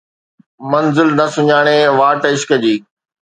منزل 0.71 1.09
نه 1.19 1.25
سڃاڻي، 1.33 1.79
واٽ 1.99 2.21
عشق 2.31 2.49
جي 2.63 2.75